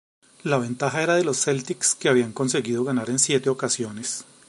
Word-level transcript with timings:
La 0.45 0.57
ventaja 0.57 1.03
era 1.03 1.13
de 1.13 1.23
los 1.23 1.43
Celtics 1.43 1.93
que 1.93 2.09
habían 2.09 2.31
conseguido 2.31 2.83
ganar 2.83 3.11
en 3.11 3.19
siete 3.19 3.51
ocasiones. 3.51 4.25